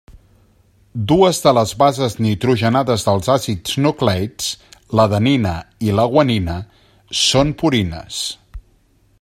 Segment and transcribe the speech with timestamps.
[1.09, 4.49] Dues de les bases nitrogenades dels àcids nucleics,
[5.01, 5.55] l'adenina
[5.91, 6.57] i la guanina,
[7.27, 8.25] són purines.